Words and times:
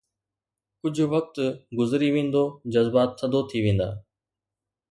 ڪجهه 0.81 1.09
وقت 1.15 1.35
گذري 1.77 2.09
ويندو، 2.15 2.43
جذبات 2.73 3.09
ٿڌو 3.19 3.41
ٿي 3.49 3.59
ويندا. 3.65 3.89